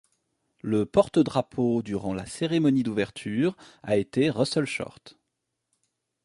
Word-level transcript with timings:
Le 0.63 0.87
porte-drapeau 0.87 1.83
durant 1.83 2.15
la 2.15 2.25
cérémonie 2.25 2.81
d'ouverture 2.81 3.55
a 3.83 3.97
été 3.97 4.31
Russell 4.31 4.65
Short. 4.65 5.19